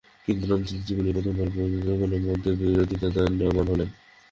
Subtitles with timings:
[0.25, 3.89] কিন্তু রামচন্দ্র জীবনে এই প্রথমবার প্রজাগণের মতের বিরুদ্ধে দণ্ডায়মান হইলেন।